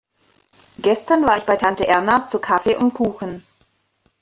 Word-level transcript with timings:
Gestern 0.79 1.27
war 1.27 1.37
ich 1.37 1.43
bei 1.45 1.57
Tante 1.57 1.85
Erna 1.85 2.25
zu 2.25 2.41
Kaffee 2.41 2.75
und 2.75 2.95
Kuchen. 2.95 3.43